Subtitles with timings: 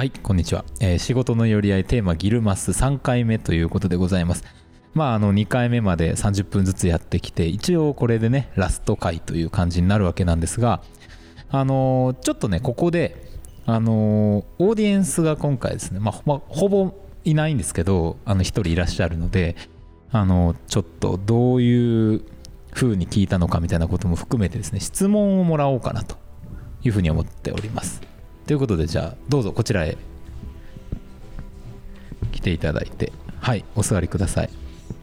[0.00, 4.44] はいこんにちは、えー仕事の寄り合いテーマギルマス3回目ということでございます。
[4.94, 10.80] まああの2回目まで30分ずつやってきて一応これでねラスト回という感じになるわけなんですが
[11.50, 13.30] あのーちょっとねここで
[13.66, 16.94] あのーオーディエンスが今回ですねまあ,、まあほぼ
[17.26, 19.54] いないんですけどあの1人いらっしゃるので
[20.12, 22.24] あのちょっとどういう
[22.72, 26.16] 風に聞いたのかみたいなことも含めてですね質問をもらおうかなと
[26.84, 28.00] いうふうに思っております。
[28.50, 29.96] ということでじゃあどうぞこちらへ
[32.32, 34.50] 来ていただいてはいお座りください、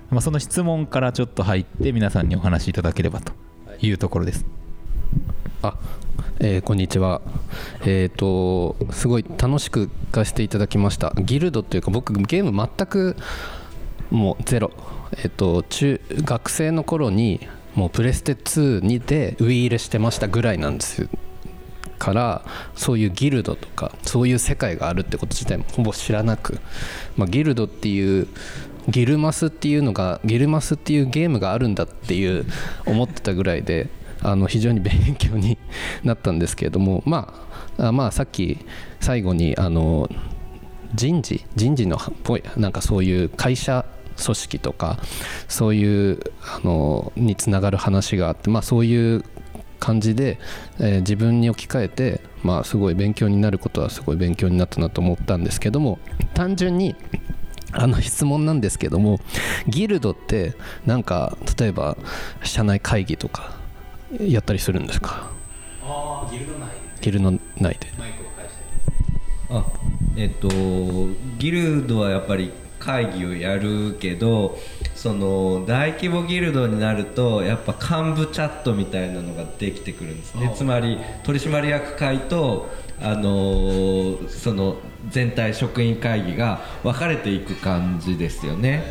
[0.09, 3.31] まあ、その質問からちょっと入って皆さんにお話しいただければと
[3.79, 4.45] いうところです
[5.61, 5.77] あ、
[6.41, 7.21] えーこんにちは。
[7.85, 11.13] えっ、とすごい楽しく聞かせていただきました。
[11.15, 13.15] ギルドっていうか僕ゲーム全く
[14.11, 14.71] もうゼロ。
[15.23, 17.39] えっ、と中学生の頃に
[17.75, 21.07] もうプレステ2にでウイ入れしてましたぐらいなんです。
[21.97, 26.59] からそういうギルドとかそういう世界があるってこと自体もほぼ知らなく、
[27.15, 28.27] まあ、ギルドっていう
[28.87, 32.45] ギルマスっていうのがギルマスっていうゲームがあるんだっていう
[32.85, 33.89] 思ってたぐらいで
[34.21, 35.57] あの非常に勉強に
[36.03, 37.33] なったんですけれどもま
[37.77, 38.59] あまあさっき
[38.99, 40.09] 最後にあの
[40.95, 43.85] 人事人事のっぽいなんかそういう会社
[44.23, 44.97] 組織とか
[45.47, 49.23] そういうあのにつながる話があってまあそういう
[49.79, 50.39] 感じで、
[50.79, 55.99] えー自分に置き換えてまあすごい勉強になることはすごい勉強になったなと思ったんですけども
[56.33, 56.95] 単純に
[57.73, 59.19] あの質問なんですけども
[59.67, 60.53] ギルドって
[60.85, 61.97] なんか例えば
[62.43, 63.55] 社内会議とか
[64.19, 65.31] やったりするんですか？
[66.31, 66.69] ギルド内
[67.01, 67.39] ギルド内
[67.79, 67.87] で。
[67.99, 68.57] マイクを返して。
[69.49, 69.65] あ
[70.15, 70.47] えっと
[71.37, 74.57] ギルドはやっぱり会議をやるけど
[74.97, 80.51] その大規模ギルドになるとやっぱ幹部チャットみたいなのができてくるんですね。
[80.57, 82.67] つまり取締役会と
[82.99, 84.77] あのーその
[85.09, 88.83] 全体職員会議が分かれていく感じですよね、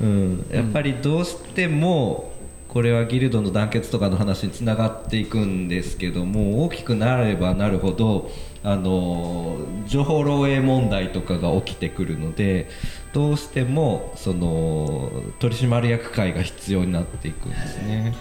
[0.00, 2.32] うん、やっぱりどうしても
[2.68, 8.30] これはギルドの団結とかの話につながっていくんですけども大きくなればなるほど
[8.62, 12.68] あの情報漏洩問題とかが起きてくるので
[13.12, 18.14] どうしてもその取締役会が必要になっていくんですね。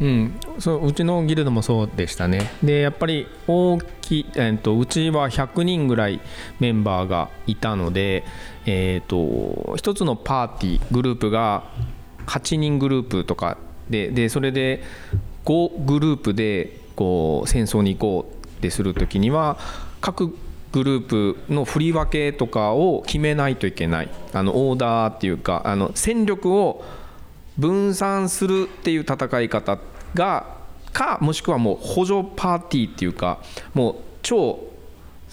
[0.00, 6.20] うん、そううちのギルドもそうでしたねでやっぱり大きい、えー、とうちは100人ぐらい
[6.60, 8.22] メンバーがいたので、
[8.64, 11.64] えー、と一つのパーティーグループが
[12.28, 13.58] 8人グループとか
[13.90, 14.82] ででそれで
[15.44, 19.58] 5グループでこう戦争に行こうってする時には
[20.00, 20.36] 各
[20.72, 24.10] グループの振り分けとかを決めないといけない。
[24.32, 26.84] あのオーダーっていうかあの戦力を
[27.56, 29.78] 分散するっていう戦い方
[30.14, 30.58] が
[30.92, 33.40] かもしくはもう補助パーティーっていうか
[33.74, 34.67] もう超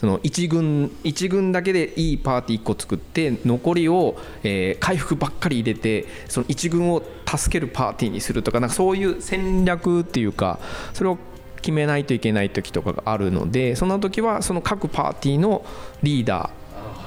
[0.06, 10.60] その1軍一軍だけでいいパーティー1個作って残りを、えー回復ばっかり入れてその1軍を助けるパーティーにするとかなんかそういう戦略っていうか
[10.94, 11.18] それを
[11.56, 15.66] 決めないといけない時とかがあるのでその時はその各パーティーの
[16.04, 16.52] リーダ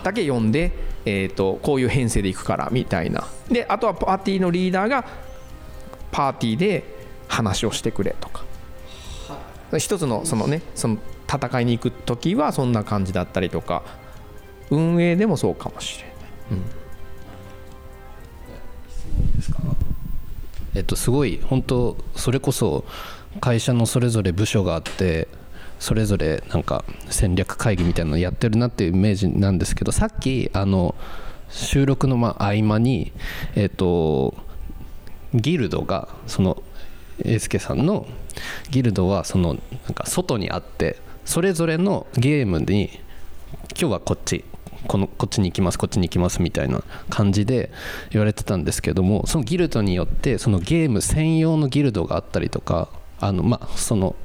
[0.01, 0.73] ーだけ呼んで、
[1.05, 3.29] えー、とこういう編成でいくからみたいな。
[3.49, 5.05] であとはパーティーのリーダーが
[6.11, 6.83] パーティーで
[7.29, 8.45] 話をしてくれとか。
[9.77, 13.83] 一つのそのねその戦いに行く時はそんな感じだったりとか
[14.71, 16.19] 運営でもそうかもしれない。
[20.75, 22.85] えっとすごい本当それこそ
[23.41, 25.27] 会社のそれぞれ部署があって
[25.81, 30.95] それぞれなんか戦略会議みたいなのやってるなっていうイメージなんですけどさっきあの
[31.51, 33.13] 収録のま合間に
[33.55, 34.35] えっと
[35.35, 36.63] ギルドがその
[37.25, 38.07] 英介さんの
[38.71, 40.97] ギルドはそのなんか外にあって
[41.29, 42.89] それぞれのゲームに
[43.79, 44.47] 今日はこっち
[44.87, 47.71] このこっちに行きますこっちに行きますみたいな感じで
[48.09, 52.89] 言われてたんですけどもそのギルドによってそのゲーム専用のギルドがあったりとか
[53.21, 54.17] あのまあその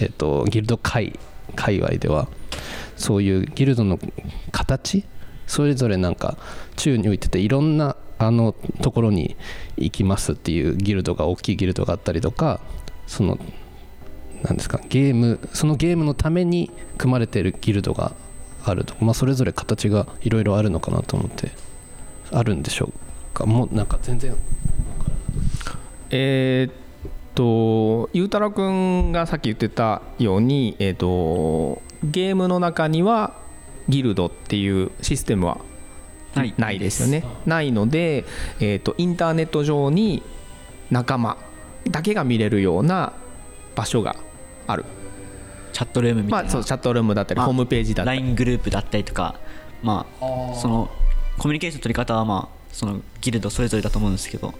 [0.00, 1.18] えっとギルド界
[1.56, 2.26] 界隈では
[2.96, 3.98] そういうギルドの
[4.50, 5.04] 形
[5.46, 6.38] それぞれなんか
[6.76, 9.36] 宙に浮いてていろんなあのところに
[9.76, 12.60] 行きますっていうギルドが大きいギルドがあったりとか
[13.06, 13.38] その
[14.44, 14.80] なんですか？
[14.88, 18.14] ゲームそのゲームのために組まれているギルドが
[18.64, 21.50] あると、まあ、それぞれ形がいろいろあるのかなと思って。
[22.32, 23.46] あるんでしょうか？
[23.46, 24.34] もうなんか全然
[26.10, 26.74] えーっ
[27.34, 33.34] とゆうたろくんがさっき言ってたように、えーっとゲームの中には
[33.88, 35.58] ギルドっていうシステムは
[36.34, 37.24] はいないですよね。
[37.46, 38.24] ないので、
[38.58, 40.22] えーっとインターネット上に
[40.90, 41.36] 仲間
[41.88, 43.12] だけが見れるような
[43.76, 44.16] 場所が
[44.66, 44.84] ある。
[45.72, 48.20] チャットルームみたいな、まあそうチャットルームだったりまあホームページだったり。
[48.20, 49.34] LINE グループだったりとか
[49.82, 50.24] まあ
[50.54, 50.90] その
[51.38, 54.54] コミュニケーションの取り方はまあそのギルドそれぞれだと思うんですけど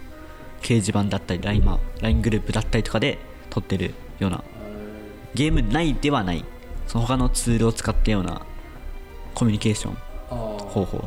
[0.60, 3.18] 掲示板だったり LINE,、まあ、LINE グループだったりとかで
[3.50, 4.42] 取ってるような。
[5.34, 6.44] ゲーム内ではない
[6.86, 8.42] その他のツールを使ったような
[9.34, 9.94] コミュニケーション
[10.30, 11.04] 方法。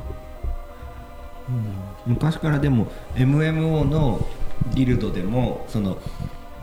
[2.05, 4.25] 昔からでも MMO の
[4.73, 5.97] ギルドでもその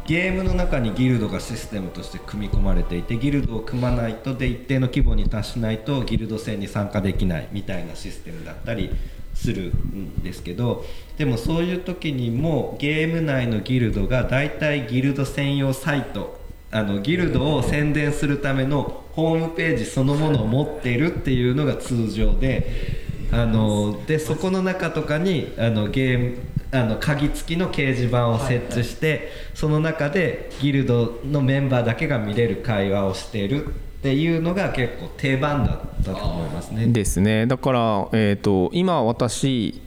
[0.07, 8.91] ゲームの中にギルドがシステムとして組み込まれていてギルドを組まないとで一定の規模に達しないとギルド戦に参加できないみたいなシステムだったり
[9.35, 10.85] するんですけど
[11.17, 16.39] でもそういう時にもゲーム内のギルドがだいたいギルド専用サイト
[16.71, 26.39] あのギルドを宣伝するためのホームページそのものを持っているっていうのが通常であのでそこの中とかにあのゲーム
[26.75, 33.69] あの鍵付きの掲示板を設置して、その中でギルドのメンバーだけが見れる会話をしているっ
[34.03, 36.89] ていうのが結構定番だったと思いますね。
[36.89, 37.47] ですね。
[37.47, 39.81] だから、えー、と今私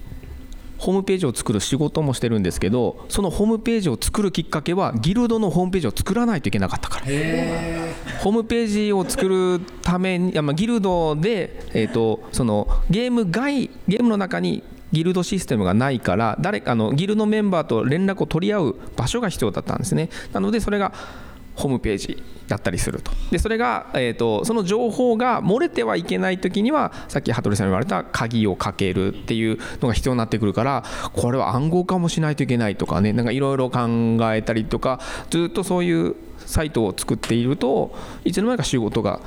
[0.77, 7.05] ホームページを作る仕事もしてるんですけどそのホームページを作るきっかけはギルドのホームページを作らないといけなかったから。
[8.21, 20.93] ホームページを作るためにギルドで、えー、とそのゲーム外ゲームの中にギルドシステムがないから誰かのギルドメンバーと連絡を取り合う場所が必要だったんですねなのでそれが
[21.57, 33.87] ホームページだったりするとでそれが、えー、とその情報が漏れてはいけない時にはさっき羽鳥さんに言われた鍵をかけるっていうのが必要になってくるからこれは暗号化もしないといけないとかねなんかいろいろ考
[34.33, 35.01] えたりとか
[35.31, 39.19] ずっとそういうサイトを作っているといつの間にか仕事が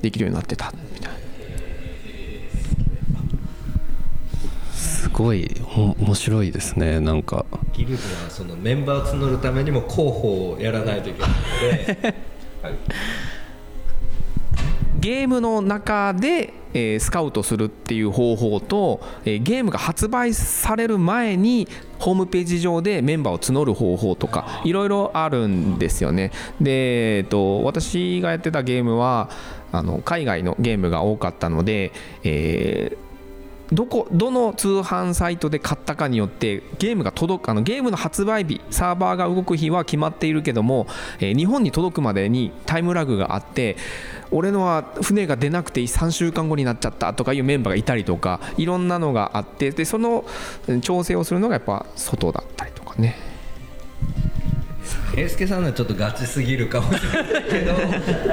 [0.00, 1.33] できるようになってたみたいな。
[5.14, 7.46] ごいお面白いですねなんか。
[7.72, 12.14] ギルドはそのメンバーを募るためにも広報をやらないといけないので、
[12.62, 12.74] はい。
[14.98, 21.68] ゲームの中で、えースカウトするっていう方法と、えーゲームが発売される前に
[21.98, 26.32] ホームページ上でメンバーを募る方法とかいろいろあるんですよね。
[26.60, 29.30] で、えっと私がやってたゲームは
[29.72, 31.92] あの海外のゲームが多かったので、
[32.24, 33.03] えー
[33.74, 40.86] どこどの通販サイトで買ったかによってゲームが届くあのゲームの発売日サーバーが動く日は決まっているけども、
[41.18, 43.76] えー日本に届くまでにタイムラグがあって
[44.30, 50.24] 俺のは船が出なくて3週間後になっちゃったとかいうメンバーがいたりとかいろんなのがあってでその
[50.80, 53.16] 調整をするのがやっぱ外だったりとかね。
[55.16, 57.72] 英介さんのはちょっとガチすぎるかもしれないけど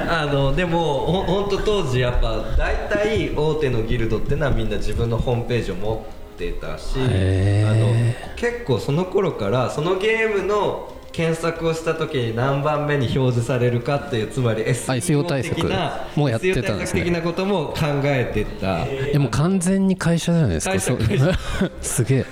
[0.09, 17.03] あのでもほほんと当時やっぱ大体大手のギルドってのはみんな自分のホームページを持ってたしあへの結構その頃からそのゲームの検索をした時に何番目に表示されるかっていうつまり SEO 対策的なもうやってたんですね。
[17.03, 18.85] 的なことも考えてた。
[18.85, 20.79] でも完全に会社じゃないですか
[21.81, 22.25] すげえ。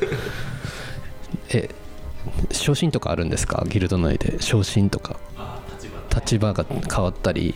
[1.51, 1.69] え
[2.51, 3.63] 昇進とかあるんですか？
[3.68, 4.42] ギルド内で。
[4.42, 5.18] 昇進とか。
[6.13, 7.54] 立場が変わったり。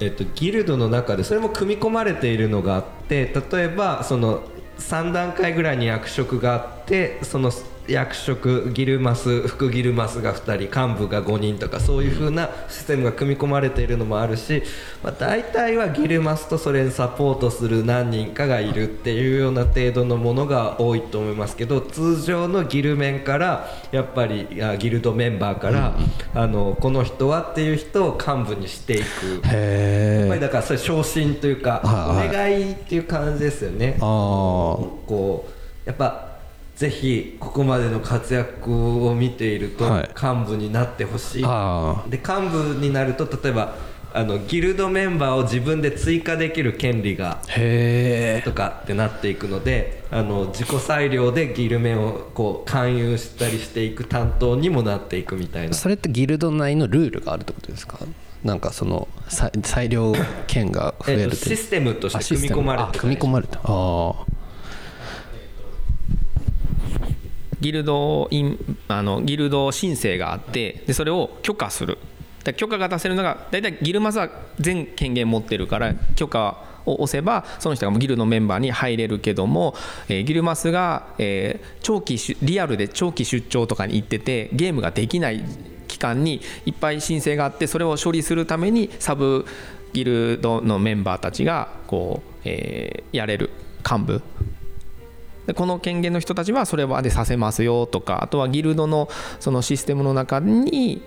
[0.00, 4.42] えっと、ギルドの中でそれも組み込まれているのがあって例えばその
[4.78, 7.52] 3段階ぐらいに役職があってその
[7.88, 14.62] 役職ギルマス副ギルマスが2人幹部が5人とかそういう風なシステムが組み込まれているのもあるし、
[15.02, 25.96] まあ、大体はギルマスとそれにサポートする何人かがいるっていうような程度のものが多いと思いますけど通常のギル面からやっぱりあギルドメンバーから、
[26.34, 29.46] あのこの人はっていう人を幹部にしていく。
[29.46, 33.96] やっぱりだからそれ昇進というか、はいお願いっていう感じですよね。
[34.00, 36.31] ああこうやっぱ
[36.82, 40.10] ぜひここまでの活躍を見ているとはい。
[40.20, 41.42] 幹部になってほしい。
[41.46, 43.76] あで幹部になると例えば
[44.12, 48.42] あのギルドメンバーを自分で追加できる権利がへえ。
[48.44, 55.74] とかってなっていくのであの自己裁量でギルメンをこう勧誘したりしていく担当にもなっていくみたいな。
[55.74, 58.00] それってギルド内のルールがあるってことですか？
[58.42, 60.12] なんかその裁裁量
[60.48, 64.26] 権が増ええっと、システムとして組み込まれてあ組み込まれたああ
[67.62, 71.98] ギルドインあのギルド申請があってでそれを許可する。
[72.56, 74.28] 許可が出せるのが大体ギルマスは
[74.58, 79.76] 全権限持ってるから許可を押せばその人がギルドメンバーに入れるけども、
[80.08, 85.44] えーギルマスが、えー長期リアルで長期出張とかに行っててゲームができない
[85.86, 89.46] 期間にいっぱい申請があってそれを処理するためにサブ
[89.92, 93.50] ギルドのメンバーたちがこう、えーやれる
[93.88, 94.22] 幹部
[95.46, 99.08] でこの権限の人たちはそれまでさせますよとかあとはギルドの
[99.40, 101.02] そのシステムの中に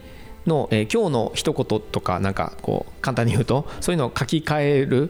[0.45, 5.09] の、えー今日の一言とかなんかこう簡単に言うとそういうのを書き換える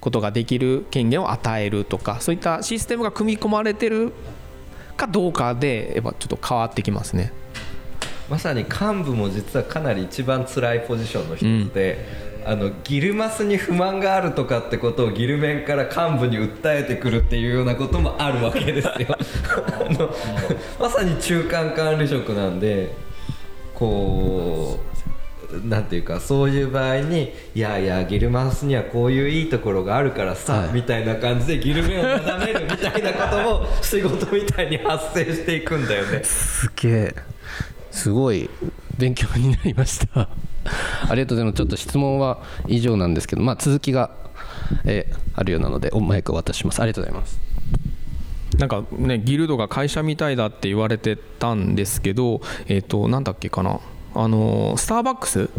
[0.00, 4.12] ことができる権限を与えるとかそういったシステムが組み込まれてる
[4.96, 7.32] かどうかでやっぱちょっと変わってきますね。
[8.28, 18.94] まさに幹部も実はかなり一番辛いポジションの一つで、あのギルマスに不満があるとかってことをギルメンから幹部に訴えてくるっていうようなこともあるわけですよ。
[19.08, 20.14] あの
[20.78, 22.94] まさに中間管理職なんで
[23.74, 30.68] こうなんていうかそういう場合にいやいやギルマスにはこういういいところがあるからさ、はい。
[30.72, 36.22] みたいな感じでギルメンをなだめるみたいなことも仕事みたいに発生していくんだよね。
[36.24, 37.14] すげえ。
[37.90, 38.50] すごい。
[38.98, 40.28] 勉強になりました
[41.08, 41.56] ありがとうございます。
[41.56, 44.10] ちょっと質問は以上なんですけど、まあ、続きが、
[44.84, 46.80] えーあるようなのでおマイクを渡します。
[46.80, 47.40] ありがとうございます。
[48.58, 53.80] なんかねギルドが会社みたいだって言われてたんですけどえっ、となんだっけかな。
[54.14, 55.50] あのスターバックス？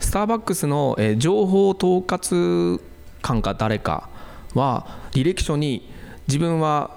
[0.00, 2.80] スターバックスの、えー情報統括
[3.20, 4.08] 官か誰か
[4.54, 5.90] は履歴書に
[6.26, 6.90] 自分は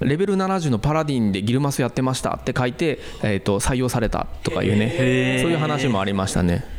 [0.00, 6.76] レベル70のパラディンでギルマスやってましたって書いて、えー、と採用されたとかいうねそういう話もありましたね。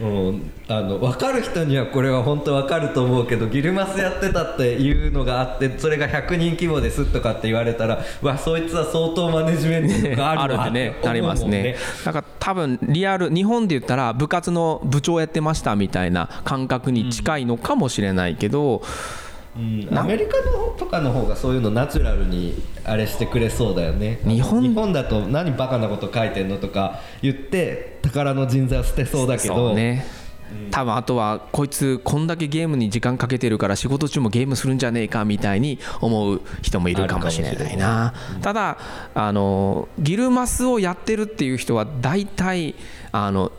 [0.00, 10.68] うん、あの分かる人にはこれは本当分かると思うけどギルマスやってたっていうのがあってそれが100人規模ですとかって言われたらわそいつは相当マネジメントがあるわ。
[10.68, 11.76] ってなりますね。
[12.04, 18.80] だから多分リアル日本で言ったら部活の部長やってましたみたいな感覚に近いのかもしれないけど、う
[19.20, 19.23] ん
[19.56, 24.20] アメリカのとかの方がそういうのナチュラルにあれしてくれそうだよね。
[24.24, 24.62] 日本？
[24.62, 30.04] 日本だと何バカなこと書いてんのとか言って宝の人材を捨てそうだけそどうね。
[30.70, 38.14] 多分あとはこいつこんだけゲームに時間かけてるから仕事中もゲームするんじゃねえかみたいに思う人もいるかもしれないな。
[38.42, 38.78] ただ
[39.14, 42.74] あのギルマスをやってるっていう人は大体
[43.10, 43.50] あの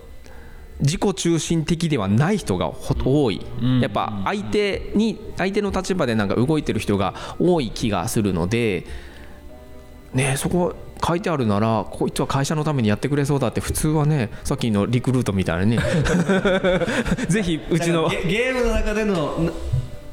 [0.80, 3.46] 自己中心的ではない人がほ多い、
[3.82, 8.86] やっぱ相手に相手の立場でなんか動いてる人が多い気がするので
[10.14, 15.78] ねそこ書いてあるならこいつは会社のためにやってくれそうだって普通はねさっきのリクルートみたいなね。
[17.28, 19.52] ぜひうちのゲゲームの中でのな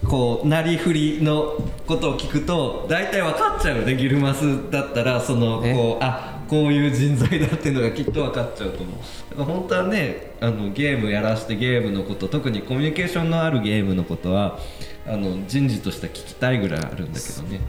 [0.09, 1.55] こうなりふりの
[1.87, 5.75] ことを聞くと大体分かっちゃうよねギルマスだったらその、ね。
[5.75, 8.97] こうあこういう人材だっていうのがきっと分かっちゃうと思う。
[9.31, 14.59] だから本当はねあのゲームやらしてゲームのこと特にコミュニケーションのあるゲームのことは
[15.07, 17.61] あの人事としては聞きたいぐらいあるんだけどね。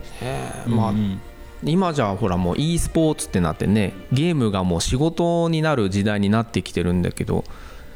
[0.67, 0.93] まあ
[1.63, 7.45] 今じゃほらもう e スポーツってなってねゲームがもう仕事になる時代になってきてるんだけど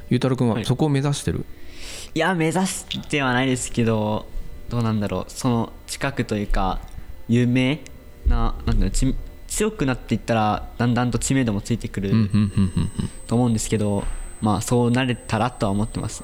[0.09, 1.43] ゆうたろうくんはそこを目指してる、
[2.15, 4.25] いや目指してはないですけど
[4.69, 5.31] どうなんだろう。
[5.31, 6.79] その近くというか
[7.27, 7.81] 有名
[8.25, 9.13] ななんだろうち
[9.57, 12.29] 強くなっていったらだんだんと知名度もついてくる
[13.25, 14.03] と思うんですけど
[14.39, 16.23] まあそうなれたらとは思ってます。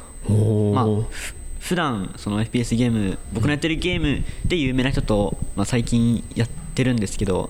[0.71, 7.49] まあふ普段その FPS ゲーム僕のやってるゲームで有名な人と、まあ、最近やってるんですけど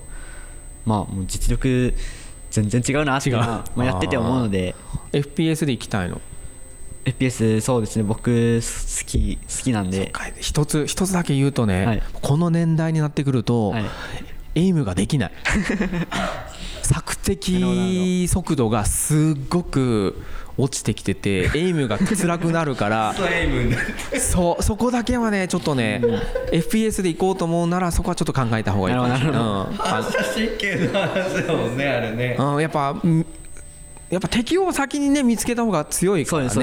[0.86, 1.92] まあもう実力
[2.50, 4.74] 全然違うなっていうのまあ、やってて思うので。
[5.12, 6.22] FPS で行きたいの
[7.04, 8.04] ？FPS そうですね。
[8.04, 10.10] 僕好き好きなんで。
[10.40, 12.02] 一つ一つだけ言うとね、はい。
[12.22, 13.84] この年代になってくると、はい
[14.54, 15.32] エイムができない。
[16.82, 19.18] 索敵速度がすっ
[19.48, 20.22] ごく
[20.56, 23.14] 落ちてきててエイムが辛くなるから
[24.20, 26.00] そうそこだけはねちょっとね、
[26.52, 29.76] FPS で行こうと思うならそこはちょっと考えた方がいいかなうん。
[29.76, 32.36] 反射神経の話だもんねあれね。
[32.38, 33.26] うん、やっぱうん
[34.10, 36.60] やっぱ敵を先にね見つけた方が強いからそ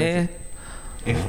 [1.04, 1.28] うですそ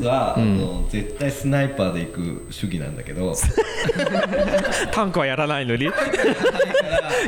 [0.00, 3.34] うね FPS は、あの絶対スナイパーで行く主義なんだけど。
[4.92, 5.84] タンクはやらないのに？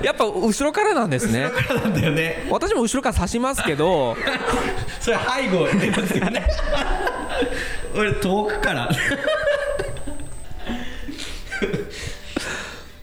[0.02, 1.50] やっぱ後ろからなんですね。
[1.82, 2.46] なんだよね。
[2.50, 4.16] 私も後ろから刺しますけど。
[5.00, 6.46] それ背後ですよね。
[7.96, 8.90] 俺遠くから。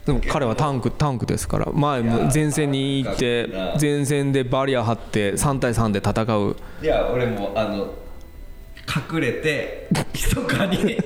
[0.05, 1.67] でも彼はタンクタンクですから。
[1.71, 3.47] 前も前線に行って
[3.79, 6.55] 前線でバリア張って3対3で戦う。
[6.81, 7.93] いや俺もあの
[9.11, 11.01] 隠れて密かに撃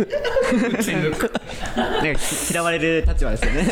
[0.84, 1.32] ち抜く。
[1.78, 3.64] なんかき嫌われる立場ですよね。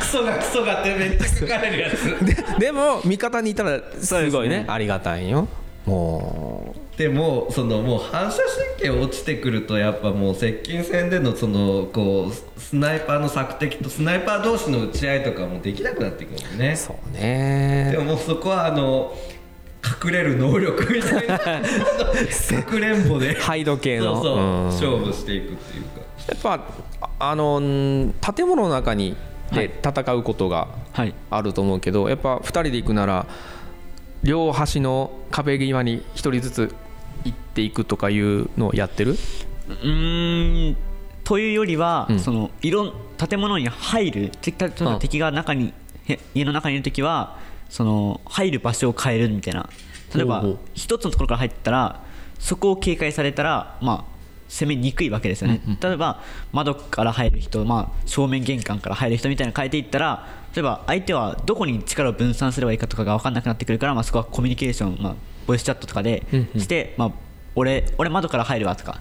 [0.00, 2.24] クソがクソがってめっちゃ書かれるやつ。
[2.58, 4.54] ででも味方にいたらすごいね。
[4.60, 4.66] ね。
[4.68, 5.48] ありがたいよ。
[5.86, 8.38] もでもそのもう反射
[8.78, 16.72] 神経落ちてくるとやっぱもう接近戦でのそのこうスナイパーの索敵とスナイパー同士の撃ち合いとかもできなくなっていくもんね。
[16.72, 17.90] うそうね。
[17.92, 19.14] でももうそこはあの
[20.04, 21.38] 隠れる能力みたいな。
[21.38, 21.60] か
[22.62, 24.22] くれんぼでハイド系の
[24.72, 26.00] 勝負していくっていうか。
[26.28, 26.60] やっぱ
[27.00, 29.16] ああのん建物の中に
[29.52, 31.14] で戦うことがはい。
[31.30, 33.26] あると思うけどやっぱ2人で行くなら
[34.22, 36.74] 両端の壁際に1人ずつ
[37.24, 39.12] 行っていくとかいうのをやってる？
[39.12, 40.76] うーん。
[41.24, 42.20] というよりは、うん。
[42.20, 45.72] そのいろん建物に入る敵が中に
[46.06, 49.68] へ家の中にいる時はその入る場所を変えるみたいな。
[50.14, 50.58] 例えばほうほう。
[50.74, 52.04] 一つのところから入ったら
[52.38, 54.14] そこを警戒されたらまあ
[54.48, 65.14] 攻めにくいわけですよね、例えば窓から入る人、まあ、正面玄関から入る人みたいなの変えていったら例えば相手はどこに力を分散すればいいかとかが分かんなくなってくるから、まあ、そこはコミュニケーション、まあ、
[65.46, 66.22] ボイスチャットとかで
[66.56, 67.12] して、まあ、
[67.56, 69.00] 俺俺窓から入るわとか。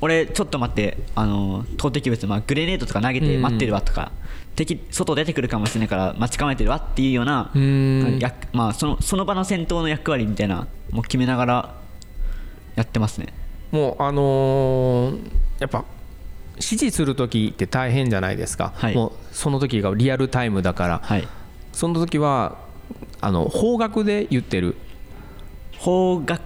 [0.00, 4.12] 俺ちょっと待ってあの投擲物、まあ、グレネードとか投げて待ってるわとか、
[4.56, 7.50] 敵外出てくるかもしれないから待ち構えてるわっていうような
[8.52, 11.74] まあ、そのその場の戦闘の役割みたいなもう決めながら
[12.74, 13.32] やってますね。
[13.70, 15.18] もうあのー
[15.58, 15.84] やっぱ
[16.56, 18.94] 指示する時って大変じゃないですか、はい。
[18.94, 21.28] もうその時がリアルタイムだから、はい。
[21.72, 22.56] その時は
[23.20, 24.76] あの方角で言ってる。
[25.78, 26.38] 方角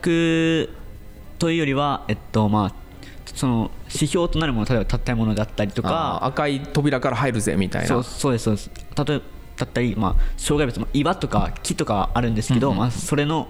[1.38, 2.75] というよりはえっとまあ
[3.35, 6.25] その指標となるもの例えば建物だったりとか。
[6.25, 7.88] 赤い扉から入るぜみたいな。
[7.88, 8.70] そうそうですそうです。
[8.97, 9.25] 例えば
[9.61, 13.49] だったり、まあ、障害物、まあ岩とか木とかあるんですけど、まあ、それの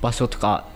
[0.00, 0.66] 場所とか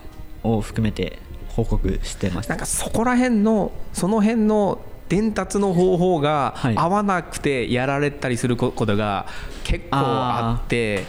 [0.43, 1.19] を含めて
[1.49, 6.77] 報告してましたなんかそこら辺のその辺の伝達の方法がはい。
[6.77, 9.25] 合わなくてやられたりするこことが
[9.63, 11.05] 結構あって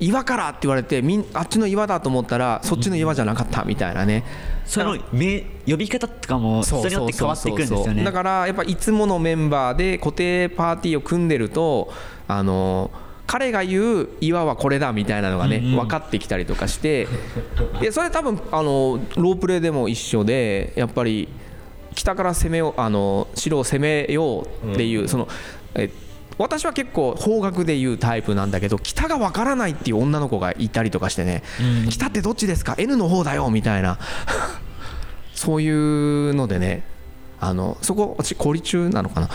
[0.00, 4.24] 岩からって言われてみんあっちの岩だと思ったらそっちの岩じゃなかったみたいなね、
[4.64, 8.04] そのめ呼び方とかも人によって変わってくるんですよね。
[8.04, 11.92] だからやっぱいつものメンバーで固定パーティーを組んでると
[12.28, 12.90] あの
[13.26, 17.08] 彼が言う岩はこれだみたいなのがね、分かってきたりとかして
[17.80, 21.28] でそれ多分あのロープレイでも一緒でやっぱり
[21.94, 25.28] 北から攻めようあの城を攻めようっていう、その
[25.74, 25.90] え
[26.38, 31.42] 私は結構方角で言うタイプなんだけど北がわからないっていう女の子がいたりとかしてね、
[31.90, 33.98] 北ってどっちですか？N の方だよみたいな。
[35.34, 36.84] そういうのでね
[37.40, 39.28] あのそこ私効率中なのかな？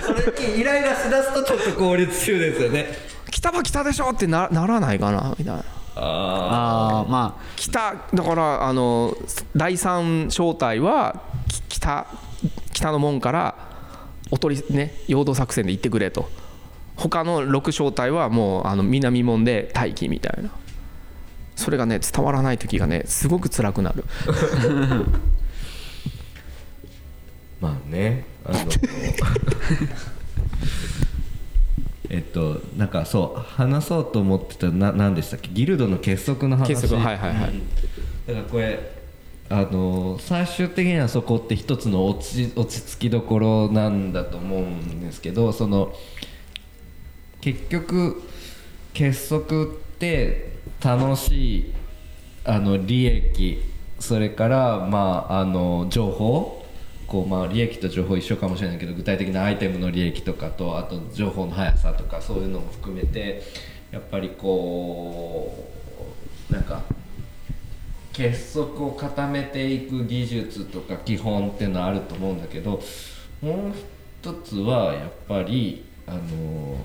[0.00, 2.86] それにイライラしだすとちょっと効率中ですよね。
[3.30, 5.64] 北は北でしょってなならないかなみたいな。
[6.00, 9.16] ああま北だからあの
[9.56, 12.06] 第三正体はき北
[12.72, 13.67] 北の門から
[14.30, 16.28] おとりね陽動作戦で行ってくれと。
[16.96, 20.50] 他の6正体はもうあの南門で待機みたいな。
[21.54, 24.04] それがね伝わらない時がねすごく辛くなる。
[27.60, 28.58] まあねあの
[32.10, 35.50] えっとなんかそう話そうと思ってたな何でしたっけ？
[35.52, 36.68] ギルドの結束の話。
[36.68, 37.60] 結束はいはいはい。
[38.26, 38.97] だからこれ
[39.50, 45.94] あの最終的にはそこって一つの落ち落ち着きどころなんだと思うんですけどその
[47.40, 48.22] 結局
[48.92, 49.66] 結束っ
[49.98, 51.74] て楽しい
[52.44, 53.62] あの利益
[53.98, 56.64] それからまああの情報
[57.06, 63.42] こうまあ利益と情報一緒かもしれないけど具体的なアイテムの利益とかとあと情報の速さとかそういうのも含めて
[63.90, 65.70] やっぱりこ
[66.50, 66.82] うなんか
[68.18, 72.82] 結束を固めていく技術とか基本っていうのはあると思うんだけど
[73.40, 73.72] もう
[74.20, 76.76] 一つはやっぱりあの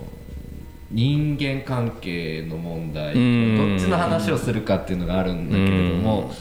[0.91, 3.57] 人間関係の問題うん。
[3.57, 6.31] どっちの話をするかっていうのがあるんだけれども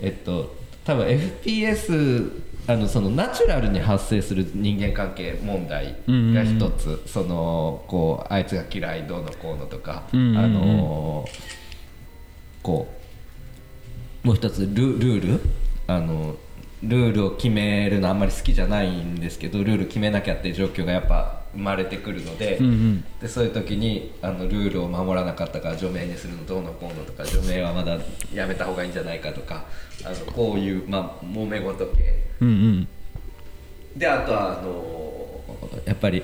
[0.00, 7.00] えっと多分 FPS あのそのナチュラルに発生する人間関係問題が一つ。
[7.06, 10.08] そのこうあいつが嫌いどうのこうのとか。
[10.12, 11.24] あの
[12.62, 12.99] こう
[14.22, 15.40] もう一つルルール？
[15.86, 16.36] あの
[16.82, 23.04] ルールを決めるのあんまり好きじゃないんですけどルール決めなきゃっていう状況がやっぱ生まれてくるので,、うんうん。
[23.20, 27.98] でそういう時にあのルールを守らなかったから除名にするのどうのこうのとか除名はまだ
[28.32, 29.64] やめた方がいいんじゃないかとか
[30.04, 32.24] あのこういう、まあ、揉め事系。
[32.40, 32.88] うんうん。
[33.96, 36.22] であとはあのやっぱり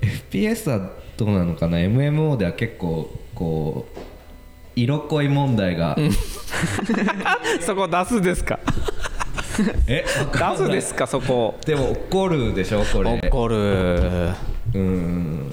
[0.00, 3.98] FPS はどうなのかな？MMO では結構こう
[4.74, 5.96] 色恋問題が、
[7.60, 8.58] そこ出すですか？
[9.86, 11.06] え出すですか？
[11.06, 11.56] そこ。
[11.66, 12.82] でも怒るでしょ？
[12.84, 13.20] これ。
[13.30, 14.30] 怒る。
[14.74, 15.50] うん。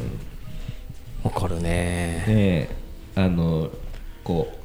[1.23, 2.23] 怒るね。
[2.27, 2.69] で
[3.15, 3.69] あの
[4.23, 4.55] こう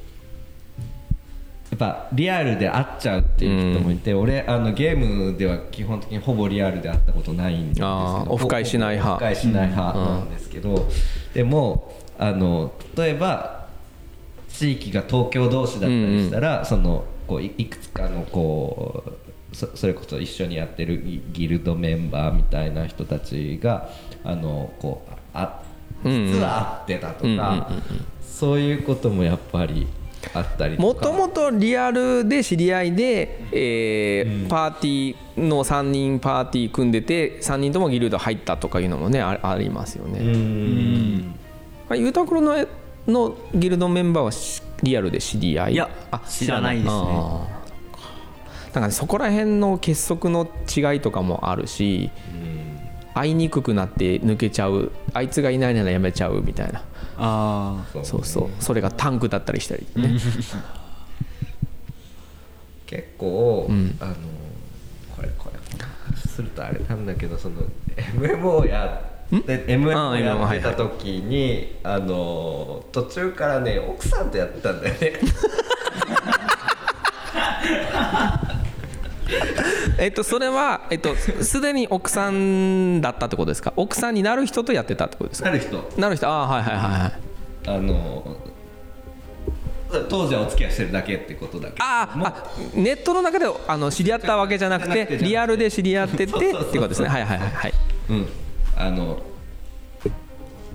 [1.71, 9.15] やっぱリアルで会っちゃうっていう人もいて、俺あのゲームでは基本的にほぼリアルで会ったことないんですけどオフ会しない派。
[9.15, 10.89] オフ会しない派なんですけど、
[11.35, 13.54] でもあの例えば
[14.59, 19.05] 地域が東京同士だったりしたら、そのこういいくつかのこ
[19.53, 23.91] うそそれこそ一緒にやってるギギルドメンバーみたいな人たちが
[24.23, 25.63] あのこうあ
[26.05, 27.45] うんうん実は会ってたとか、うんうんうん
[28.35, 29.87] そういうこともやっぱり
[30.35, 40.19] あったりもともとリアルで知り合いで、えーパーティーの3人パーティー組んでて3人ともギルド入ったとかいうのもねあありますようね。
[40.19, 41.35] ん。
[41.89, 42.67] あユータクロの
[43.07, 45.73] のギルドメンバーはしリアルで知り合い？
[45.75, 45.89] いや
[46.29, 46.91] 知らないですね。
[46.93, 47.65] あー
[48.75, 52.11] なんかねそこら辺の結束の違いとかもあるし
[53.15, 56.83] 会いにくくなって抜けちゃうあいつがいないならやめちゃうみたいな。
[57.17, 58.51] あそうそう。
[58.59, 60.19] それがタンクだったりしたりね。
[62.87, 63.97] 結構、ん。
[64.01, 64.15] あの
[65.17, 65.59] これこれ
[66.29, 67.63] するとあれなんだけどその
[67.97, 75.13] MMO やであ MMO ーやってた時にあの途中からね奥さんとやってたんだよね。
[79.99, 83.73] えっとそれはえっとすでに奥さんだったってことですか？
[83.77, 85.49] 奥さんになる人とやってたってことですか？
[85.51, 85.91] なる人。
[85.97, 86.29] なる人。
[86.29, 87.13] ああはいはいはいはい。
[87.67, 88.37] あの
[90.11, 91.79] 当時はお付き合いしてるだけってことだけ。
[91.79, 92.35] どあーあ
[92.75, 95.17] ネットの中であの知り合ったわけじゃなくてて。
[95.19, 97.09] リアルで知り合っててってことですね。
[97.09, 97.73] はいはいはいはい。
[98.11, 98.29] うん
[98.77, 99.21] あの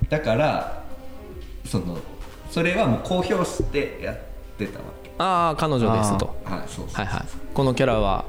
[0.09, 0.83] だから
[1.65, 1.97] その
[2.49, 4.17] それはもう公表してやっ
[4.57, 5.11] てたわけ。
[5.17, 6.35] ああ彼女ですと。
[6.43, 7.23] はいそうそうはいはい。
[7.53, 8.25] このキャラは？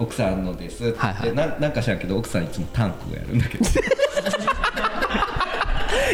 [0.00, 1.30] 奥さんのですって、はいはい。
[1.30, 3.64] でななんか知らんけど奥さんいつもタンクをやるんだけど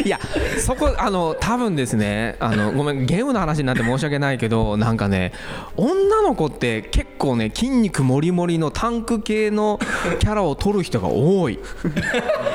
[0.03, 0.19] いや
[0.59, 5.31] そこあの多分ですねあのごめんゲームの話になって申し訳ないけどなんかね
[5.77, 9.79] 女の子って結構ね筋肉もりもりのタンク系の
[10.19, 11.59] キャラを取る人が多い。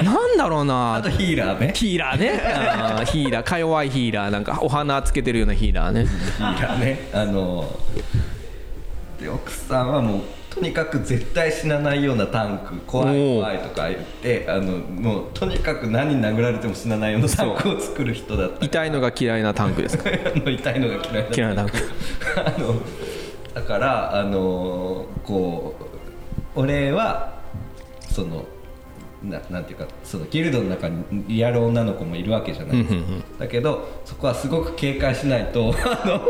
[0.03, 1.72] なんだろうあなとヒーラーね。
[1.74, 2.40] ヒーラーね。
[2.42, 3.42] あーヒーラー。
[3.42, 4.31] か弱いヒーラー。
[4.31, 6.07] なんかお花つけてるようなヒーラーね。
[6.07, 7.09] ヒーラーね。
[7.12, 7.79] あの
[9.20, 10.20] で奥さんはもう
[10.60, 20.10] とにかく絶対死なないようなタンク怖い怖いとか言ってあのもうとにかく何に殴られても死なないようなタンクを作る人だった痛いのが嫌いなタンクですか？
[20.44, 20.94] 痛いのが
[21.34, 21.76] 嫌いなタンク。
[22.36, 22.74] あの
[23.54, 25.74] だからあのこ
[26.56, 27.32] う俺は
[28.02, 28.44] その
[29.24, 32.76] ななんていうかそのギルドの中にやる女の子もいるわけじゃない。
[32.76, 33.38] ですか、うんうんうん。
[33.38, 36.20] だけどそこはすごく警戒しないとあの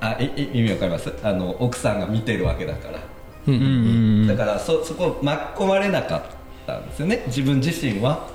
[0.00, 1.12] あいい意味わかります？
[1.22, 2.98] あの奥さんが見てるわけだから、
[3.46, 6.22] うんうんだからそそこ巻き込まれなかっ
[6.66, 8.28] たんですよね自分自身は。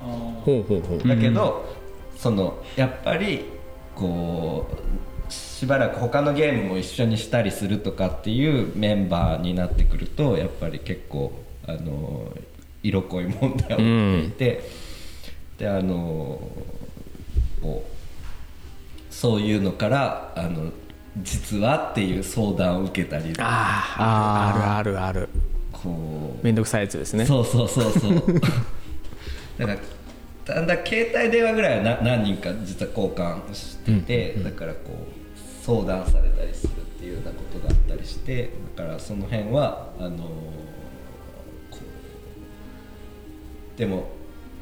[0.00, 1.08] ほうほうほう。
[1.08, 1.64] だけど、
[2.16, 3.44] そのやっぱり
[3.94, 4.68] こ
[5.28, 11.32] うしばらく他のゲームも一緒にしたりするとかっていうメンバーになってくるとやっぱり結構
[11.66, 12.32] あの
[12.82, 14.62] 色恋問題を起きていて、
[15.58, 16.40] であの
[17.60, 20.70] こうそういうのからあの
[21.22, 25.28] 実はっていう相談を受けたりあああるあるある。
[25.72, 26.44] こう。
[26.44, 27.24] めんどくさいやつですね。
[27.24, 28.14] そうそうそうそう。
[29.58, 33.92] だからだんだん携帯電話ぐらいはな何人か実は交換して
[34.34, 40.66] て、だからこう相談されたりするっていうようなことがあったりしてだからその辺はあのー
[43.76, 44.08] でも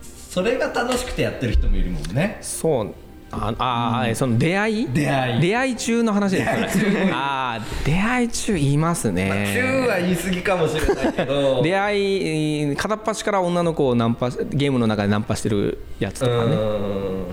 [0.02, 2.38] それが楽しくてやってる人もいるもんね。
[2.42, 2.94] そう
[3.36, 4.88] ああー、その出会い？
[4.92, 5.40] 出会い。
[5.40, 6.78] 出会い中の話です。
[6.78, 9.54] よねああ出会い中いますまあね。
[9.56, 11.62] 9は言い過ぎかもしれないけど。
[11.62, 16.54] 出会いえー片っ端から女の子をナンパしゲームの中でナンパしてるやつとかね。
[16.54, 17.26] うん。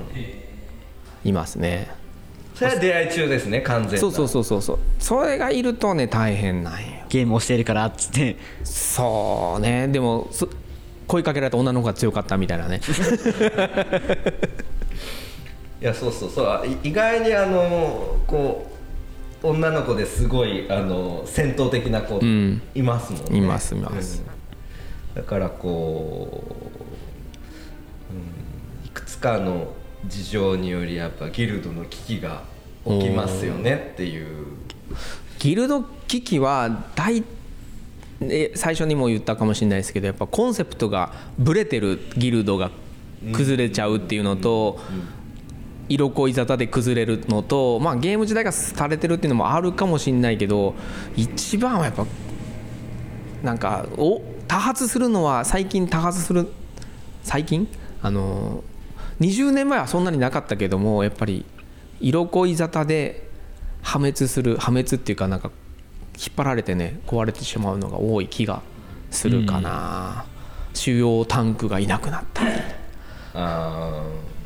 [1.24, 1.90] いますね。
[2.56, 3.98] それは出会い中ですね完全な。
[4.00, 4.62] そうそうそうそう。
[4.62, 6.88] そうそれがいるとね大変なんよ。
[7.10, 8.38] ゲームをしてるからっつって。
[8.64, 9.88] そうね。
[9.88, 10.48] でもそ
[11.08, 12.80] 声かけられた女の子が強かったみたいなね
[15.82, 16.68] いやそうそうそう。
[16.84, 18.72] い意外にあのこ
[19.44, 22.62] う女の子ですごいあの戦闘的な子ん。
[22.76, 24.24] いますもんね、いますいます。
[25.16, 25.22] うん。
[25.22, 29.74] だからこう、うん、いくつかの
[30.06, 32.44] 事情によりやっぱギルドの危機が
[32.86, 34.46] 起きますよねっていう。
[35.40, 37.24] ギルド機器は大
[38.22, 42.70] え最初にも言ったかもしれないですけどやっぱコンセプトがブレてるギルドが
[43.34, 44.80] 崩れちゃうっていうのと
[45.94, 50.74] 色恋沙汰で崩れるのと、まあ、ゲーム自体がされてるっていうのもあるかもしれないけど
[51.16, 52.06] 一番はやっぱ
[53.44, 56.48] なんかお多発するのは最近多発する
[57.24, 57.68] 最近？
[58.02, 58.64] あの
[59.20, 61.46] 20年前はそんなになかったけどもやっぱり
[62.00, 63.30] 色恋沙汰で
[63.82, 65.52] 破滅する破滅っていうかなんか
[66.18, 68.62] 引っ張られてね壊れてしまうのが多い気が
[69.12, 70.26] するかな、
[70.74, 72.52] 主要タンクがいなくなったり。
[73.34, 74.41] あー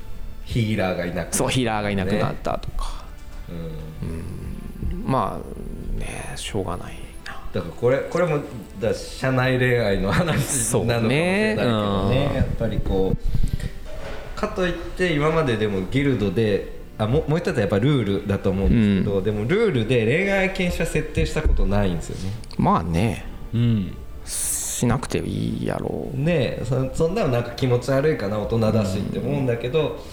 [0.46, 3.04] ヒーラーがいなくなったそうヒーラーがいなくなったとか、
[3.50, 5.04] うん。
[5.06, 7.34] まあねしょうがないな。
[7.52, 8.42] だからこれこれも
[8.80, 12.16] だ社内恋愛の話そうなのかもしれないけどね。
[12.16, 22.34] ねうんやっぱりこうかといって今まででもギルドであももう一つはやっぱルールだと思うんですけど、でもルールで恋愛禁止は設定したことないんですよね。
[22.58, 23.26] まあね。
[23.54, 23.98] うん。
[24.26, 26.18] しなくていいやろう。
[26.18, 30.04] ねえそそんなのなんか気持ち悪いかな大人だしって思うんだけど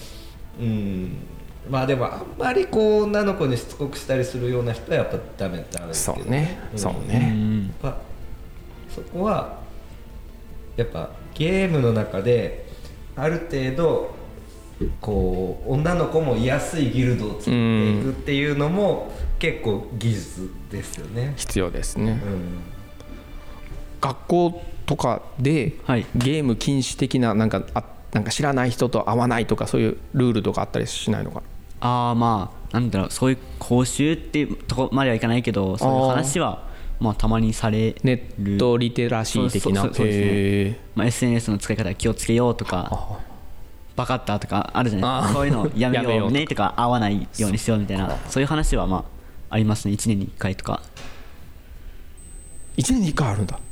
[0.62, 1.16] うん。
[1.70, 6.22] まあでもあんまりこう女の子にしつこくしたりするような人はやっぱダメダメですけど。
[6.22, 6.58] そうね。
[6.72, 7.62] うんそううねん。
[7.66, 7.96] やっぱ
[8.94, 9.58] そこは
[10.76, 12.66] やっぱゲームの中で
[13.16, 14.14] ある程度
[15.00, 21.34] こう女の子も居やすいギルドを作っていくっていうのも結構技術ですよね。
[21.36, 22.12] 必要ですね。
[22.12, 22.18] うん。
[24.00, 26.06] 学校とかではい。
[26.16, 31.42] ゲーム禁止的ななんかあなんか知らない人と会わないとかそういうルールとかあったりしないのか？
[31.80, 36.68] ああまあなんだろうそういう講習っていうとこまではいかないけどそういう話は
[37.00, 37.96] まあたまにされる。
[38.04, 39.82] ネットリテラシー的な。
[39.82, 40.80] そうそうですね。
[40.94, 43.18] まあ、SNS の使い方気をつけようとか
[43.96, 45.22] バカったとかあるじゃない？
[45.22, 48.98] ですかそういうのやめようねとか合わないようにしようみたいなそういう話はま
[49.50, 49.94] あありますね。
[49.94, 50.82] 1年に1回とか。
[52.76, 53.54] 1年に1回あるんだ。
[53.54, 53.62] はい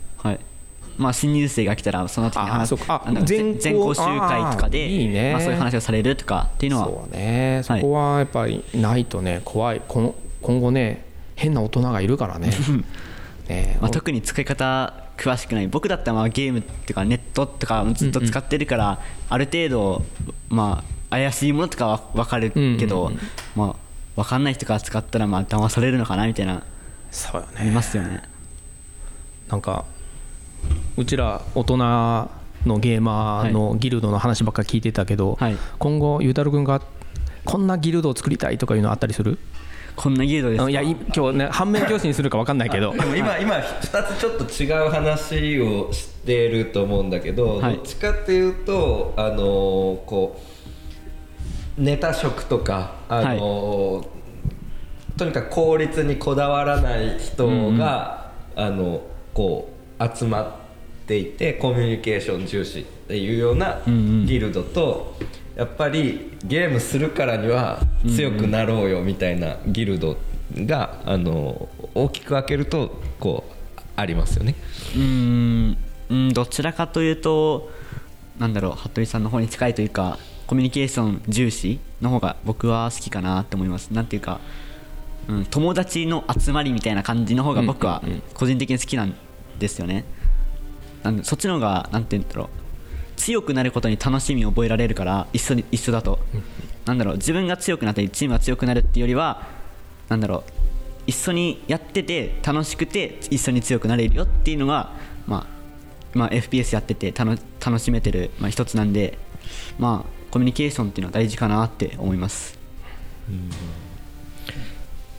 [1.01, 3.03] まあ新入生が来たらその時に話そうか。
[3.05, 5.33] あなんだろう全校全校集会とかでいいね。
[5.33, 7.63] まあ、そういう話をされるとかっていうのはそうね。
[7.65, 9.83] そこはやっぱりないとね怖い。
[9.89, 12.53] この今後ね変な大人がいるからね。
[13.49, 13.79] ね。
[13.81, 15.69] まあ、特に使い方詳しくない。
[15.69, 20.05] 僕だったらまあゲームっていうかネットとかずっと使ってるから、ある程度
[20.49, 23.13] まあ怪しいものとかは分かるけど、
[23.57, 23.77] まあ
[24.17, 26.63] 分かんない人が使ったらまあ騙されるのかなみたいな
[27.11, 28.23] そうよありねますよね。
[29.49, 29.85] なんか
[30.97, 35.57] うちら大人のゲーマーのギルドの話ばっかり聞いてたけど、はい。
[35.79, 36.83] 今後ゆうたろうくんが
[37.45, 39.39] こんなギルドを作りたいとかいうのあったりする？
[39.97, 42.93] こんなギルドですいやい今日ね反面教師にするか分かんないけど。
[42.93, 47.75] で も今今2つちょっと違う話をしてると思うんだけど、はい。
[47.77, 49.37] どっちかっていうとあのー
[50.05, 50.41] こ
[51.79, 54.07] うネタ職とかあのー
[55.19, 59.03] とにかく効率にこだわらない人が、あの
[59.35, 59.70] こう
[60.01, 65.17] 集まっていてコミュニケーション重視っていうようなギルドと、
[65.57, 70.17] やっぱりゲームするからには強くなろうよみたいなギルド
[70.55, 73.45] が、あの大きく分けるとこ
[73.77, 74.55] うありますよね。
[74.95, 75.77] うーん
[76.09, 77.71] うんどちらかというと
[78.39, 83.93] なんだろう服部さんの方に近いというかコミュニケーション重視の方が僕は好きかなって思います。
[83.93, 84.41] なんていうか、
[85.29, 88.03] うん、友達の集まりみたいな感じの方が僕は
[88.35, 89.15] 個人的に好きなん
[89.61, 90.05] ですよね。
[91.05, 92.49] なんでそっちの方がなんて言うんだろう。
[93.17, 96.19] 強くなることに楽しみを覚えられるから一緒に一緒だと、
[96.87, 97.17] なんだろう。
[97.17, 99.47] 自分が強くなったりチームが強くなるっていうよりは
[100.09, 100.53] なんだろう。
[101.07, 104.93] 一緒にやってて楽しくて一緒に強くなれるよっていうのが、
[105.27, 105.47] まあ、
[106.15, 109.19] まあ FPS やってて楽しめてる、まあ、一つなんで、
[109.79, 112.59] まあ、コミュニケーションっていうのは大事かなって思います。
[113.29, 113.51] うん。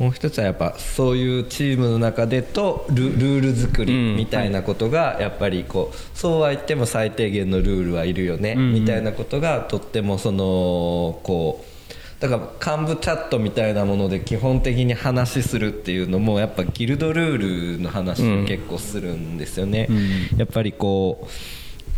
[0.01, 19.87] もう一つはやっぱそういうチームの中でとルルール作りみたいなことがやっぱりこうそうは言っても最低限のルールはいるよねみたいなことがとってもそのこうだから幹部チャットみたいなもので基本的に話するっていうのもやっぱギルドルールの話を結構するんですよね。
[20.35, 21.27] やっぱりこ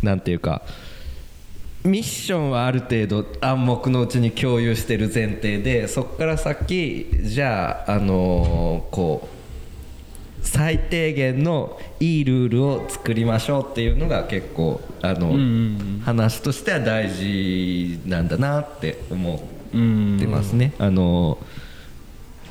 [0.02, 0.60] うなんていうか
[1.84, 9.34] ミッションはある程度暗黙のうちに共有してる前提でそこから先じゃあ、あのーこう
[10.46, 15.32] 最低限のいいルールを作りましょうっていうのが結構あの、
[16.04, 19.38] 話としては大事なんだなって思っ
[20.20, 20.74] てますね。
[20.78, 21.38] あの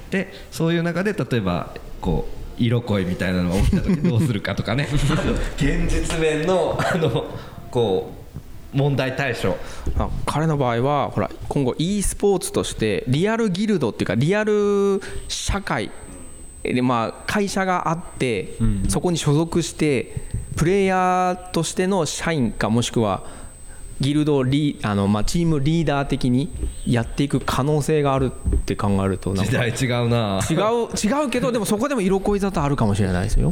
[0.09, 2.27] ーでそういう中で例えばこ
[2.59, 4.87] う色恋みたいなのが起きた時どうするかとかね。
[4.91, 7.25] あ の現実面のあの
[7.71, 8.22] こう
[8.73, 9.57] 問題対処
[9.97, 15.91] あ彼の場合はほら今後 e スポーツとしてリアルギルドっていうかリアル社会
[16.63, 18.53] でまあ会社があって、
[18.88, 20.15] そこに所属して
[20.55, 23.23] プレイヤーとしての社員かもしくは
[24.03, 26.49] ギルドリあの、まあ、チームリーダー的に
[26.85, 30.41] やっていく可能性があるって考えると時代違うな。
[30.49, 30.57] 違う
[30.93, 33.51] 違うけどでもそこでも色恋沙汰あるかもしれないですよ。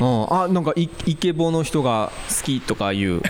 [0.00, 3.20] うん、あなんかイイケボの人が好きとかいう、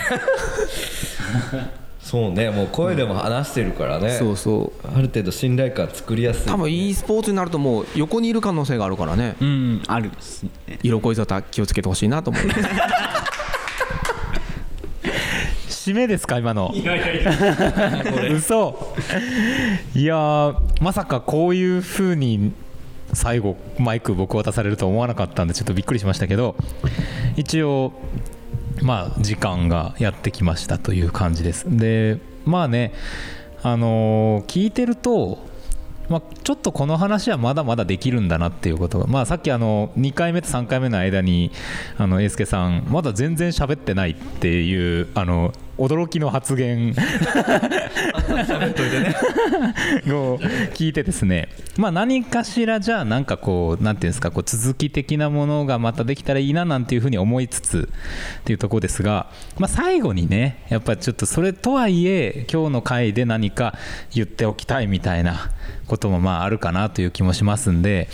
[2.01, 2.51] そうね。
[2.51, 4.87] もう声でも話してるからね、そうそう。
[4.87, 6.47] ある程度信頼感作りやすい。
[6.47, 9.37] 多分 e スポーツになるともう横にいる可能性があるからね。
[9.41, 9.83] うん。
[9.87, 10.11] ある
[10.67, 10.79] ね。
[10.83, 12.43] 色恋沙汰気をつけてほしいなと思う
[15.89, 16.73] 締めですか今の。
[18.31, 18.95] 嘘。
[19.95, 22.53] いやーまさかこういう風に
[23.15, 26.57] 最後マイク僕渡されると思わなかったんでちょっとびっくりしましたけど
[27.37, 27.93] 一応
[28.83, 31.65] まあ時間がやってきましたという感じです。
[31.69, 32.93] でまあね
[33.63, 35.39] あのー聞いてると、
[36.11, 41.51] まあ、ちょっとこの話はまだまだできるんだなっていうことが、まあ、さっきあの2回目と3回目の間に
[41.97, 46.95] あの英介さんまだ全然喋ってないっていうあの驚きの発言。
[50.09, 50.39] を
[50.75, 57.89] 聞いてですね、まあ、何かしらじゃあなんかこうなんていうんですかこう続き的なものがまたできたらいいななんていうふうに思いつつ
[58.41, 59.27] っていうところですが、
[59.59, 63.77] まあ、最後にねやっぱりちょっとそれとはいえ今日の回で何か
[64.15, 65.51] 言っておきたいみたいな
[65.87, 68.09] こともまああるかなという気もしますんで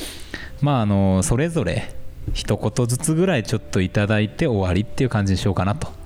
[0.61, 1.94] まああのそれぞれ
[2.33, 6.03] 一言ずつぐらいちょっといただいて終わりっていう感じにしようかなと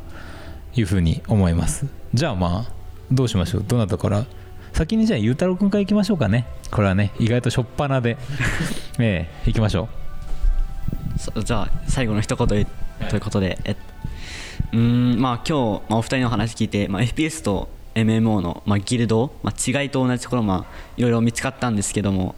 [0.74, 1.86] いうふうに思います。
[2.14, 2.72] じゃあまあ
[3.10, 3.64] どうしましょう？
[3.66, 4.24] どなたから？
[4.72, 6.46] 先にじゃあゆうたろうくんからいきましょうかね。
[6.70, 8.16] これはね意外としょっぱなで。
[9.00, 9.88] ええいきましょ
[11.16, 12.66] そじゃあ最後の一言という
[13.20, 13.76] ことで、え
[14.72, 14.78] うー
[15.16, 22.34] んまあ今日、まあ、お二人の話聞いて、まあ、FPS と MMO の、まあ、ギルド、まあ、違いと同じところまあいろいろ見つかったんですけども、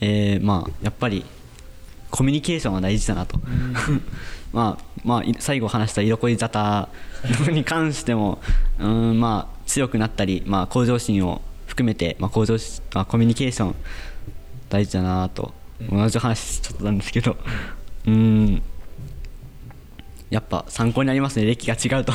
[0.00, 1.24] えーまあやっぱり
[2.10, 3.38] コミュニケーションは大事だなと、
[4.52, 8.38] まあまあい最後話した色恋沙汰に関しても
[8.78, 13.74] うーんまあ強くなったり、まあ、向上心を含めて、まあ、向上し、まあ、コミュニケーション
[14.70, 15.52] 大事だなと
[15.90, 17.36] 同じ話ちょっとなんですけど
[18.06, 18.62] うーん。
[20.30, 21.46] やっぱ参考になりますね。
[21.46, 22.12] 歴が違うと。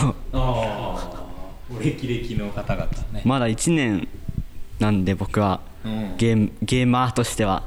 [1.81, 3.23] 歴々の方々ね。
[3.25, 4.07] まだ1年
[4.79, 6.17] なんで僕はうん。
[6.17, 7.63] ゲームゲーマーとしては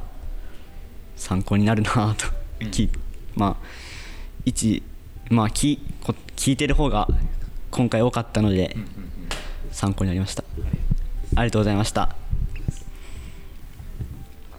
[1.17, 2.27] 参考になるなと、
[2.71, 2.89] き
[3.35, 3.67] まあ
[4.45, 4.83] 一
[5.29, 7.09] まあきこ聞いてる方が
[7.71, 8.77] 今回多かったので
[9.73, 10.45] 参考になりました。
[11.35, 12.15] ありがとうございました。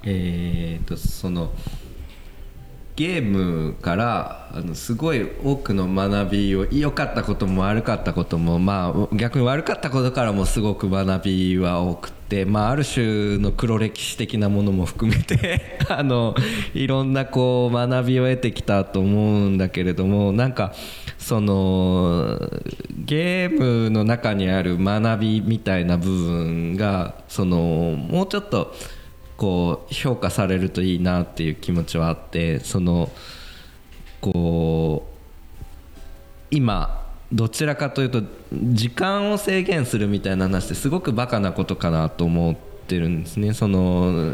[0.03, 1.51] えー、とその
[2.95, 16.35] ゲームからあのすごい多くの学びを良かったことも悪かったことも、まあ、逆に悪かったことからもすごく学びは多くて、まあ、ある種の黒歴史的なものも含めて あの
[16.73, 20.73] いろんなこう学びを得てきたと思うんだけれどもなんか
[21.17, 22.37] その
[23.05, 28.75] ゲームの中にある学びみたいな部分がそのもうちょっと
[29.37, 33.09] こう評価されるといいなっていう気持ちはあってその
[34.19, 35.17] こう
[36.51, 38.21] 今どちらかというと
[38.53, 42.55] 時間を制限するみたいな話ってすごくバカなことかなと思っ
[42.87, 43.53] てるんですね。
[43.53, 44.33] その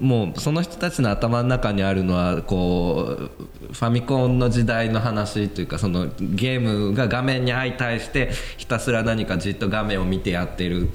[0.00, 10.88] もうその人たちの頭の中にあるのはこうファミコンの時代の話というかそのゲームが画面に相対してひたすら何かじっと画面を見てやってる。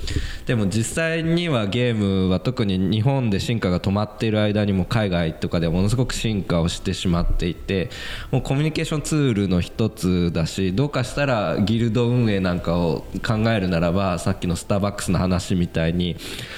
[0.46, 7.90] でも実際にはゲームは特に日本で進化が止まっている間にも海外とかでものすごく進化をしてしまっていて
[8.32, 16.16] もうコミュニケーションツールの一つだしどうかしたらギルド運営なんかを考えるならばさっきのスターバックスの話みたいに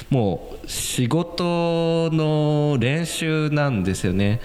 [0.10, 2.35] もう仕事の
[2.80, 4.41] 練習なんですよね。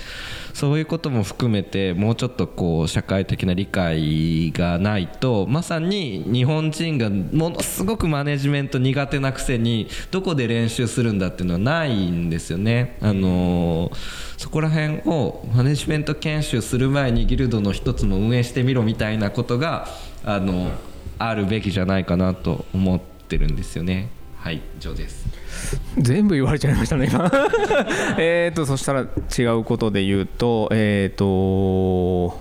[0.52, 12.98] そういうことも含めてもうちょっとこう社会的な理解がないとまさに日本人がものすごくマネジメント苦手なくせにどこで練習するんだっていうのはないんですよね。
[13.00, 13.90] あの
[14.36, 19.88] そこら辺をマネジメント研修する前にギルドの一つも運営してみろみたいなことが
[20.24, 20.70] あの
[21.18, 24.08] あるべきじゃないかなと思ってるんですよね。
[24.36, 25.39] はい以上です。
[25.98, 27.30] 全部言われちゃいましたね今。
[28.18, 29.00] えっとそしたら
[29.38, 32.38] 違うことで言うとえっ、と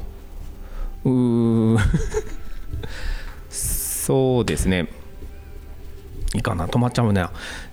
[1.05, 1.79] うー
[3.49, 4.87] そうですね。
[6.33, 6.67] いいかな。
[6.67, 7.25] 止まっちゃうね。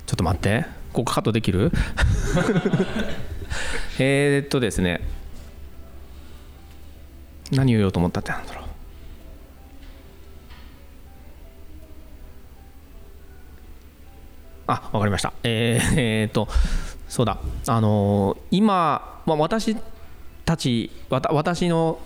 [0.07, 0.65] ちょっと待って。
[0.93, 1.73] ここカットできる？
[3.99, 5.01] えっとですね。
[7.53, 8.66] 何言おうと思ったってなんだろう
[14.67, 15.33] あわかりました。
[15.43, 16.49] えー えーと
[17.09, 17.39] そうだ。
[17.69, 19.77] あのー今、まあ、私
[20.45, 21.99] たちわた私の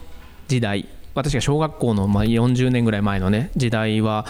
[0.49, 4.27] 時代私が小学校のまあ40年ぐらい前のね時代は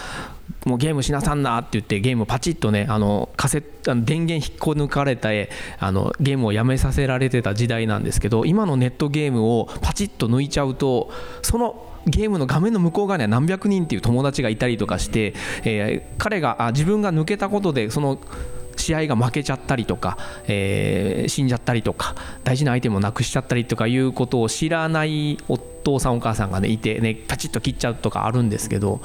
[0.67, 11.11] もうゲームしなさんなって言ってゲームをパチッとねあのカセあの電源引っこ抜かれてあのゲームをやめさせられてた時代なんですけど今のネットゲームをパチッと抜いちゃうと
[11.43, 18.19] そのゲームの画面の向こう側には何百人っていう友達がいたりとかして、えー彼があ自分が抜けたことでその
[18.81, 22.15] 試合が負けちゃったりとか、えー死んじゃったりとか
[22.45, 29.01] 大事なアイテムをなくしちゃったりとかいうことを知らないお父さんお母さんがねいてねパチッと切っちゃうとかあるんですけど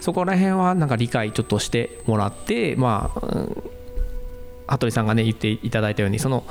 [0.00, 3.70] そこら辺はなんか理解ちょっとしてもらってまあうん
[4.66, 6.44] 羽鳥さんがね言っていただいたようにその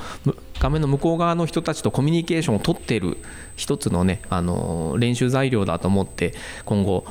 [0.58, 3.16] 画面の向こう側の人たちとコミュニケーションを取ってる
[3.56, 6.34] 一つのねあの練習材料だと思って
[6.66, 7.06] 今後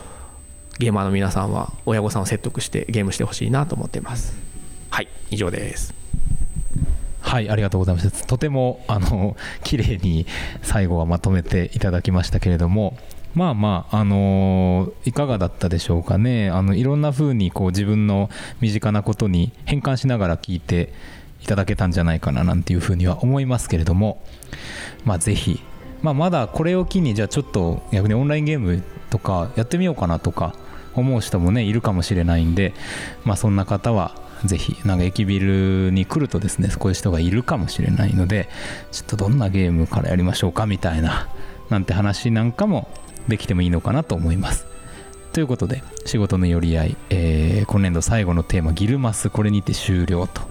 [0.77, 4.48] ゲーマーの皆さんは親御さんを説得してゲームしてほしいなと思っています。
[4.89, 5.93] はい以上です。
[7.21, 10.25] はいありがとうございますとてもあの 綺麗に
[10.61, 12.97] 最後はまとめていただきましたけれども
[13.35, 16.49] まあまあ、あのーいかがだったでしょうかね。
[16.49, 18.29] あのいろんな風にこう自分の
[18.59, 20.91] 身近なことに変換しながら聞いて
[21.43, 24.21] いただけたんじゃないかななんていうふうには思いますけれども、
[25.05, 25.61] まあ、ぜひ、
[26.01, 30.55] まあ、まだこれを機にじゃあちょっと逆にオンラインゲームとかやってみようかなとか
[30.95, 32.73] 思う人もねいるかもしれないんで、
[33.23, 34.15] まあ、そんな方は
[34.45, 38.47] ぜひなんか駅ビルに来るとですねこういう人がいるかもしれないので
[38.91, 41.27] ちょっとどんなゲームからやりましょうかみたいな
[41.69, 42.87] なんて話なんかも
[43.27, 44.65] できてもいいのかなと思います。
[45.33, 50.41] ということで仕事の寄り合い、えー今年度最後のテーマギルマスこれにて終了と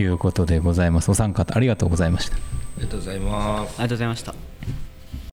[0.00, 1.10] いうことでございます。
[1.10, 2.36] お三方ありがとうございました。
[2.36, 2.38] あ
[2.78, 3.74] りがとうございます。
[3.74, 4.89] ありがとうございました